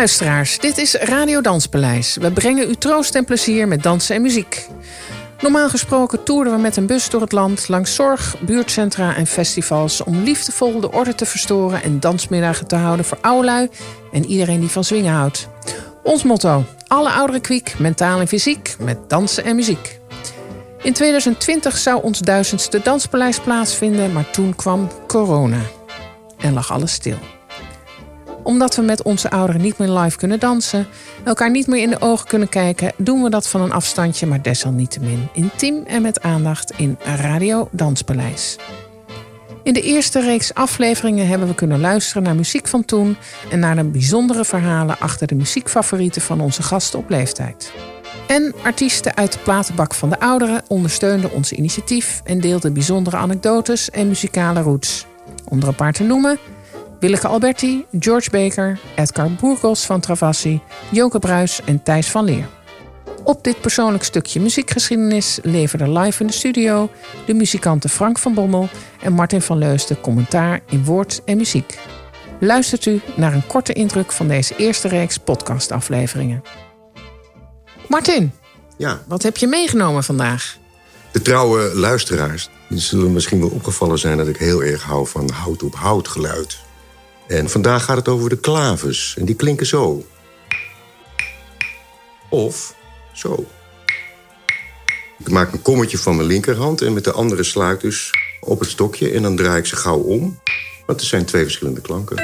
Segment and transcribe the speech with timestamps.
[0.00, 2.16] Luisteraars, dit is Radio Danspaleis.
[2.16, 4.68] We brengen u troost en plezier met dansen en muziek.
[5.40, 10.02] Normaal gesproken toerden we met een bus door het land langs zorg, buurtcentra en festivals
[10.02, 13.68] om liefdevol de orde te verstoren en dansmiddagen te houden voor oudlui
[14.12, 15.48] en iedereen die van zwingen houdt.
[16.02, 20.00] Ons motto: alle ouderen kwiek, mentaal en fysiek, met dansen en muziek.
[20.82, 25.60] In 2020 zou ons duizendste danspaleis plaatsvinden, maar toen kwam corona
[26.38, 27.18] en lag alles stil
[28.50, 30.86] omdat we met onze ouderen niet meer live kunnen dansen,
[31.24, 34.42] elkaar niet meer in de ogen kunnen kijken, doen we dat van een afstandje, maar
[34.42, 38.56] desalniettemin intiem en met aandacht in Radio Danspaleis.
[39.62, 43.16] In de eerste reeks afleveringen hebben we kunnen luisteren naar muziek van toen
[43.50, 47.72] en naar de bijzondere verhalen achter de muziekfavorieten van onze gasten op leeftijd.
[48.26, 53.90] En artiesten uit de platenbak van de ouderen ondersteunden ons initiatief en deelden bijzondere anekdotes
[53.90, 55.06] en muzikale roots.
[55.48, 56.38] Onder een paar te noemen
[57.00, 62.48] Willeke Alberti, George Baker, Edgar Burgos van Travassi, Joke Bruis en Thijs van Leer.
[63.24, 66.90] Op dit persoonlijk stukje muziekgeschiedenis leverden live in de studio
[67.26, 68.68] de muzikanten Frank van Bommel
[69.02, 71.78] en Martin van Leusden commentaar in woord en muziek.
[72.40, 76.42] Luistert u naar een korte indruk van deze eerste reeks podcastafleveringen.
[77.88, 78.32] Martin,
[78.76, 80.58] Ja, wat heb je meegenomen vandaag?
[81.12, 85.62] de trouwe luisteraars zullen misschien wel opgevallen zijn dat ik heel erg hou van hout
[85.62, 86.58] op hout geluid.
[87.30, 89.14] En vandaag gaat het over de klaves.
[89.18, 90.06] En die klinken zo.
[92.28, 92.74] Of
[93.12, 93.46] zo.
[95.18, 98.60] Ik maak een kommetje van mijn linkerhand en met de andere sla ik dus op
[98.60, 100.40] het stokje en dan draai ik ze gauw om.
[100.86, 102.16] Want er zijn twee verschillende klanken.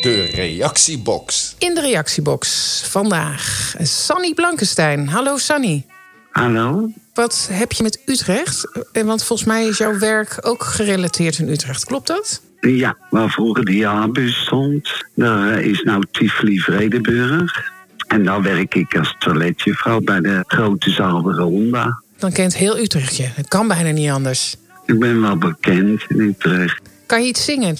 [0.00, 1.54] De reactiebox.
[1.58, 5.08] In de reactiebox vandaag Sanny Blankenstein.
[5.08, 5.86] Hallo Sanny.
[6.30, 6.90] Hallo?
[7.14, 8.68] Wat heb je met Utrecht?
[8.92, 11.84] Eh, Want volgens mij is jouw werk ook gerelateerd in Utrecht.
[11.84, 12.40] Klopt dat?
[12.60, 17.72] Ja, waar vroeger de jaarbus stond, daar eh, is nou Tivoli Vredeburg.
[18.06, 22.02] En daar werk ik als toiletjuffrouw bij de grote zaal Ronda.
[22.18, 23.28] Dan kent heel Utrecht je.
[23.34, 24.56] Het kan bijna niet anders.
[24.86, 26.80] Ik ben wel bekend in Utrecht.
[27.06, 27.76] Kan je iets zingen?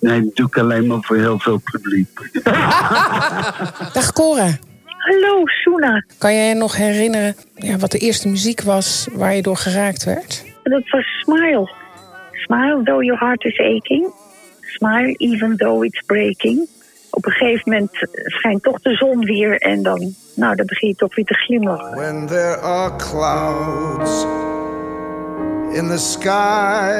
[0.00, 2.08] Nee, dat doe ik alleen maar voor heel veel publiek.
[3.96, 4.58] Dag Cora.
[4.86, 6.04] Hallo, Soena.
[6.18, 10.04] Kan jij je nog herinneren ja, wat de eerste muziek was waar je door geraakt
[10.04, 10.44] werd?
[10.62, 11.70] Dat was Smile.
[12.32, 14.12] Smile though your heart is aching.
[14.74, 16.68] Smile even though it's breaking.
[17.10, 17.90] Op een gegeven moment
[18.24, 21.96] schijnt toch de zon weer en dan, nou, dan begin je toch weer te glimlachen.
[21.96, 24.26] When there are clouds
[25.72, 26.92] in the sky,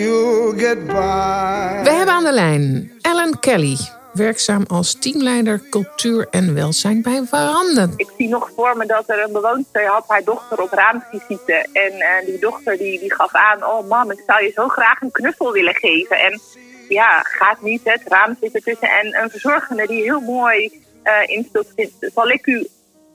[0.00, 1.82] you'll get by.
[1.82, 3.76] We hebben aan de lijn Ellen Kelly.
[4.12, 7.92] Werkzaam als teamleider cultuur en welzijn bij Waranden.
[7.96, 11.66] Ik zie nog voor me dat er een bewoonster had haar dochter op raamvisite.
[11.72, 15.00] En eh, die dochter die, die gaf aan, oh mam, ik zou je zo graag
[15.00, 16.18] een knuffel willen geven.
[16.18, 16.40] En
[16.88, 18.88] ja, gaat niet, hè, het raam zit ertussen.
[18.88, 21.66] En een verzorgende die heel mooi eh instelt,
[22.14, 22.66] zal ik u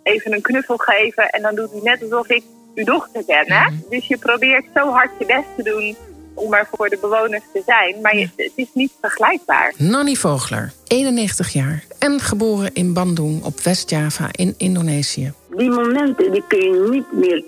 [0.03, 1.29] even een knuffel geven?
[1.29, 2.43] En dan doet hij net alsof ik
[2.75, 3.69] uw dochter ben, hè?
[3.89, 5.95] Dus je probeert zo hard je best te doen
[6.33, 8.01] om er voor de bewoners te zijn.
[8.01, 9.73] Maar je, het is niet vergelijkbaar.
[9.77, 15.33] Nanny Vogler, 91 jaar en geboren in Bandung op West-Java in Indonesië.
[15.55, 17.43] Die momenten die kun je niet meer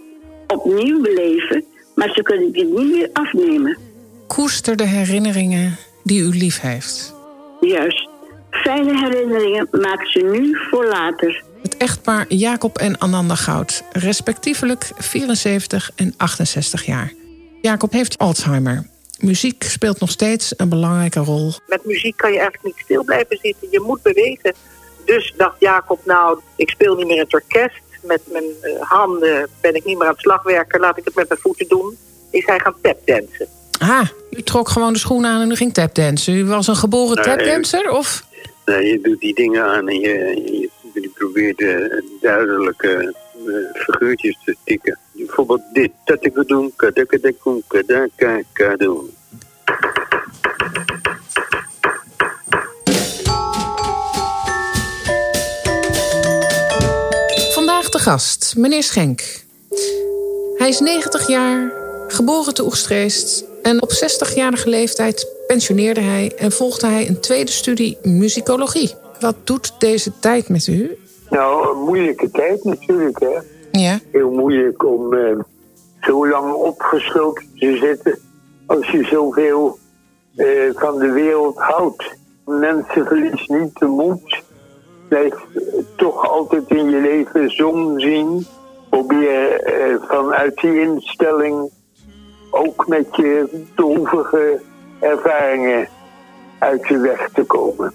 [0.47, 1.65] opnieuw beleven,
[1.95, 3.77] maar ze kunnen je niet meer afnemen.
[4.27, 7.13] Koester de herinneringen die u lief heeft.
[7.61, 8.09] Juist.
[8.49, 11.43] Fijne herinneringen maak ze nu voor later.
[11.61, 17.13] Het echtpaar Jacob en Ananda Goud, respectievelijk 74 en 68 jaar.
[17.61, 18.89] Jacob heeft Alzheimer.
[19.19, 21.51] Muziek speelt nog steeds een belangrijke rol.
[21.67, 23.67] Met muziek kan je eigenlijk niet stil blijven zitten.
[23.71, 24.53] Je moet bewegen.
[25.05, 27.81] Dus dacht Jacob, nou, ik speel niet meer in het orkest.
[28.01, 30.79] Met mijn eh, handen ben ik niet meer aan het slagwerken.
[30.79, 31.97] Laat ik het met mijn voeten doen.
[32.31, 33.47] Is hij gaan tapdansen.
[33.81, 36.33] Ah, u trok gewoon de schoenen aan en u ging tapdansen.
[36.35, 37.23] U was een geboren Nee.
[37.25, 37.89] tapdancer?
[37.91, 38.23] Of?
[38.65, 40.09] Nee, je doet die dingen aan en je,
[40.45, 41.75] je, je probeert eh,
[42.21, 43.15] duidelijke
[43.47, 44.99] eh, figuurtjes te tikken.
[45.11, 45.91] Bijvoorbeeld dit.
[46.05, 49.09] Tatakadoen, kadakadakoen, kadakakadoen.
[57.53, 59.43] Vandaag de gast, meneer Schenk.
[60.57, 61.71] Hij is 90 jaar,
[62.07, 63.43] geboren te Oegstreest.
[63.61, 68.93] En op 60-jarige leeftijd pensioneerde hij en volgde hij een tweede studie muzikologie.
[69.19, 70.97] Wat doet deze tijd met u?
[71.29, 73.39] Nou, een moeilijke tijd natuurlijk, hè.
[73.71, 73.99] Ja.
[74.11, 75.37] Heel moeilijk om eh,
[76.01, 78.19] zo lang opgesloten te zitten
[78.65, 79.77] als je zoveel
[80.35, 82.15] eh, van de wereld houdt.
[82.45, 84.43] Mensen verliezen niet de moed.
[85.07, 85.33] Blijf
[85.95, 88.45] toch altijd in je leven zon zien.
[88.89, 91.71] Probeer eh, vanuit die instelling
[92.51, 94.61] ook met je droevige
[94.99, 95.87] ervaringen
[96.59, 97.93] uit je weg te komen.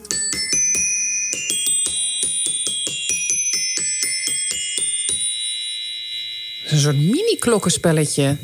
[6.70, 8.36] Een soort mini-klokkenspelletje.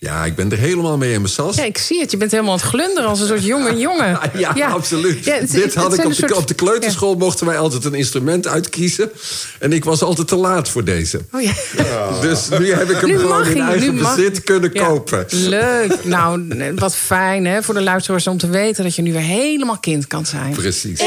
[0.00, 1.56] Ja, ik ben er helemaal mee in mijn sas.
[1.56, 2.10] Ja, ik zie het.
[2.10, 4.18] Je bent helemaal aan het glunderen als een soort jonge jongen.
[4.54, 5.24] Ja, absoluut.
[5.24, 7.94] Ja, het- Dit had ik op de, soort- op de kleuterschool mochten wij altijd een
[7.94, 9.10] instrument uitkiezen.
[9.58, 11.20] En ik was altijd te laat voor deze.
[11.32, 11.52] Oh ja.
[12.28, 14.86] Dus nu heb ik hem Nu gewoon mag in eigen nu mag bezit kunnen Ja.
[14.86, 15.26] kopen.
[15.30, 16.04] Leuk.
[16.04, 19.78] Nou, wat fijn hè, voor de luisteraars om te weten dat je nu weer helemaal
[19.78, 20.52] kind kan zijn.
[20.52, 21.00] Precies.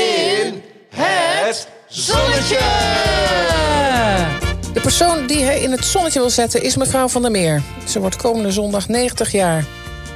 [0.89, 2.59] Het zonnetje!
[4.73, 7.61] De persoon die hij in het zonnetje wil zetten is mevrouw van der Meer.
[7.87, 9.65] Ze wordt komende zondag 90 jaar.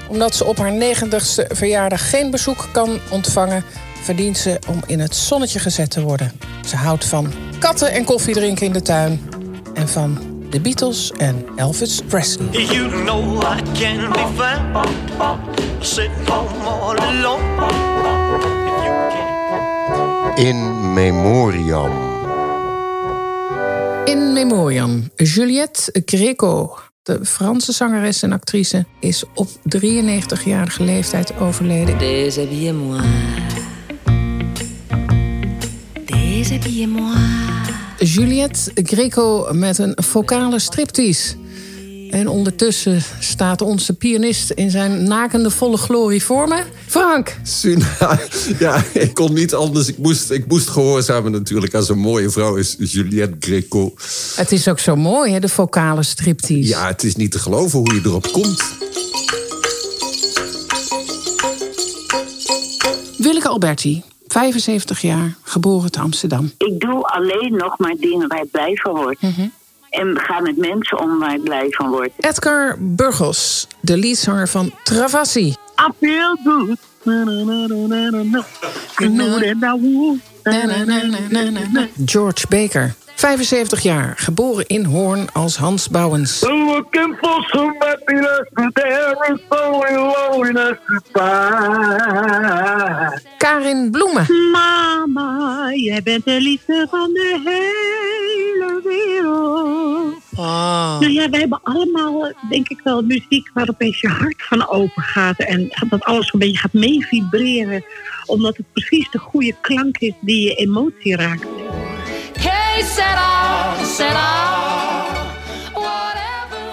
[0.07, 3.63] Omdat ze op haar 90ste verjaardag geen bezoek kan ontvangen,
[4.03, 6.31] verdient ze om in het zonnetje gezet te worden.
[6.67, 9.29] Ze houdt van katten en koffie drinken in de tuin.
[9.73, 10.19] En van
[10.49, 12.47] de Beatles en Elvis Presley.
[12.51, 14.87] You know I can be found
[15.79, 17.43] sitting home all alone.
[20.35, 22.14] In memoriam.
[24.05, 31.97] In memoriam, Juliette Greco, de Franse zangeres en actrice, is op 93-jarige leeftijd overleden.
[31.97, 33.01] Déshabillez-moi.
[36.05, 37.15] Déshabillez-moi.
[37.99, 41.35] Juliette Greco met een vocale striptease.
[42.09, 46.63] En ondertussen staat onze pianist in zijn nakende volle glorie voor me.
[46.87, 47.37] Frank!
[47.43, 48.19] Suna,
[48.59, 49.87] ja, ik kon niet anders.
[49.87, 53.93] Ik moest, ik moest gehoorzamen natuurlijk als een mooie vrouw is Juliette Greco.
[54.35, 56.67] Het is ook zo mooi, hè, de vocale striptease.
[56.67, 58.63] Ja, het is niet te geloven hoe je erop komt.
[63.17, 66.51] Willeke Alberti, 75 jaar, geboren te Amsterdam.
[66.57, 69.17] Ik doe alleen nog maar dingen waar ik blij van word.
[69.95, 72.11] En ga met mensen om waar ik blij van word.
[72.17, 75.55] Edgar Burgos, de leadzanger van Travassi.
[75.79, 76.79] I feel good.
[82.05, 86.39] George Baker, 75 jaar, geboren in Hoorn als Hans Bouwens.
[93.37, 94.25] Karin Bloemen.
[94.51, 97.94] Mama, jij bent de liefde van de hele
[100.35, 100.99] Ah.
[100.99, 105.03] Nou ja, wij hebben allemaal, denk ik wel, muziek waar opeens je hart van open
[105.03, 105.39] gaat.
[105.39, 107.83] En dat alles een beetje gaat meevibreren.
[108.25, 111.45] Omdat het precies de goede klank is die je emotie raakt.
[112.39, 114.45] Hey, Sarah, Sarah.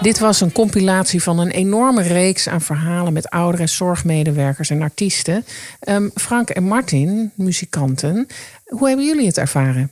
[0.03, 4.81] Dit was een compilatie van een enorme reeks aan verhalen met ouderen en zorgmedewerkers en
[4.81, 5.45] artiesten.
[5.79, 8.27] Ehm, Frank en Martin, muzikanten,
[8.65, 9.91] hoe hebben jullie het ervaren?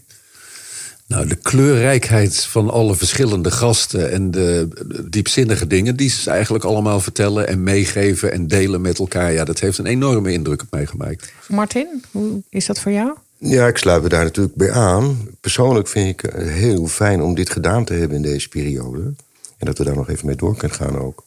[1.11, 4.67] Nou, de kleurrijkheid van alle verschillende gasten en de
[5.09, 9.59] diepzinnige dingen die ze eigenlijk allemaal vertellen en meegeven en delen met elkaar, ja, dat
[9.59, 11.33] heeft een enorme indruk op mij gemaakt.
[11.47, 13.17] Martin, hoe is dat voor jou?
[13.37, 15.17] Ja, ik sluit me daar natuurlijk bij aan.
[15.41, 19.13] Persoonlijk vind ik het heel fijn om dit gedaan te hebben in deze periode.
[19.57, 21.23] En dat we daar nog even mee door kunnen gaan ook.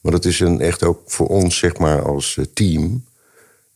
[0.00, 3.04] Maar het is een, echt ook voor ons, zeg maar, als eh, team...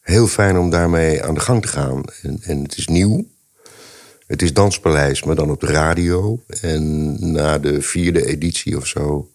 [0.00, 2.03] heel fijn om daarmee aan de gang te gaan.
[2.23, 3.25] En, en het is nieuw.
[4.32, 6.40] Het is Danspaleis, maar dan op de radio.
[6.61, 9.31] En na de vierde editie of zo...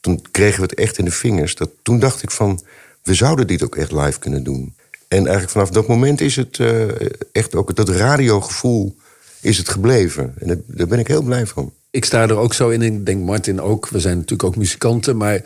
[0.00, 1.54] toen kregen we het echt in de vingers.
[1.54, 2.60] Dat, toen dacht ik van,
[3.02, 4.74] we zouden dit ook echt live kunnen doen.
[5.08, 6.88] En eigenlijk vanaf dat moment is het eh,
[7.32, 8.96] echt ook dat radiogevoel
[9.40, 10.34] is het gebleven.
[10.38, 11.72] En daar ben ik heel blij van.
[11.92, 13.88] Ik sta er ook zo in, ik denk Martin ook.
[13.88, 15.42] We zijn natuurlijk ook muzikanten, maar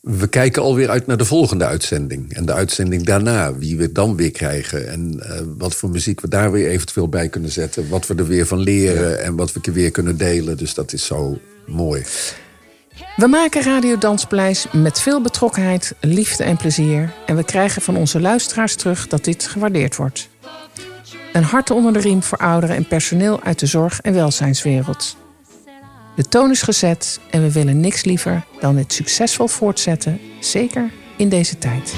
[0.00, 2.32] we kijken alweer uit naar de volgende uitzending.
[2.32, 4.88] En de uitzending daarna, wie we dan weer krijgen.
[4.88, 7.88] En eh, wat voor muziek we daar weer eventueel bij kunnen zetten.
[7.88, 10.56] Wat we er weer van leren en wat we weer kunnen delen.
[10.56, 12.02] Dus dat is zo mooi.
[13.16, 17.12] We maken Radio Danspaleis met veel betrokkenheid, liefde en plezier.
[17.26, 20.28] En we krijgen van onze luisteraars terug dat dit gewaardeerd wordt.
[21.32, 25.16] Een hart onder de riem voor ouderen en personeel uit de zorg- en welzijnswereld.
[26.16, 31.28] De toon is gezet en we willen niks liever dan het succesvol voortzetten, zeker in
[31.28, 31.94] deze tijd.